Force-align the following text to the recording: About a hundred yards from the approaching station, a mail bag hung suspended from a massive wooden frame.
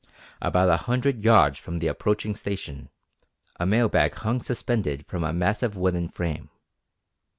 About 0.41 0.67
a 0.67 0.77
hundred 0.77 1.21
yards 1.21 1.59
from 1.59 1.77
the 1.77 1.85
approaching 1.85 2.33
station, 2.33 2.89
a 3.59 3.67
mail 3.67 3.87
bag 3.87 4.15
hung 4.15 4.41
suspended 4.41 5.05
from 5.05 5.23
a 5.23 5.31
massive 5.31 5.77
wooden 5.77 6.09
frame. 6.09 6.49